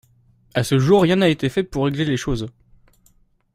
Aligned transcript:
À 0.55 0.63
ce 0.63 0.79
jour, 0.79 1.03
rien 1.03 1.17
n’a 1.17 1.29
été 1.29 1.47
fait 1.47 1.61
pour 1.63 1.85
régler 1.85 2.05
les 2.05 2.17
choses. 2.17 2.47